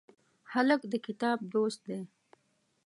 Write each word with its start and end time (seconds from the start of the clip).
هلک 0.51 0.81
د 0.91 0.93
کتاب 1.05 1.37
دوست 1.53 1.79
دی. 1.87 2.01